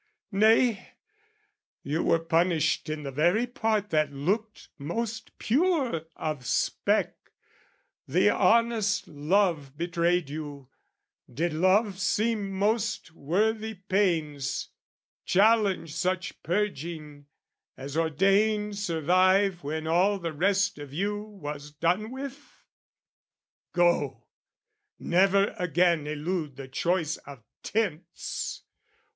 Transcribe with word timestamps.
Nay, 0.31 0.93
you 1.83 2.01
were 2.01 2.17
punished 2.17 2.89
in 2.89 3.03
the 3.03 3.11
very 3.11 3.45
part 3.45 3.91
That 3.91 4.11
looked 4.11 4.69
most 4.79 5.37
pure 5.37 6.07
of 6.15 6.43
speck, 6.43 7.17
the 8.07 8.31
honest 8.31 9.07
love 9.07 9.77
Betrayed 9.77 10.27
you, 10.27 10.69
did 11.31 11.53
love 11.53 11.99
seem 11.99 12.49
most 12.49 13.11
worthy 13.11 13.75
pains, 13.75 14.69
Challenge 15.23 15.93
such 15.93 16.41
purging, 16.41 17.27
as 17.77 17.95
ordained 17.95 18.79
survive 18.79 19.63
When 19.63 19.85
all 19.85 20.17
the 20.17 20.33
rest 20.33 20.79
of 20.79 20.91
you 20.91 21.21
was 21.21 21.69
done 21.69 22.09
with? 22.09 22.65
Go! 23.71 24.25
Never 24.97 25.53
again 25.59 26.07
elude 26.07 26.55
the 26.55 26.67
choice 26.67 27.17
of 27.17 27.43
tints! 27.61 28.63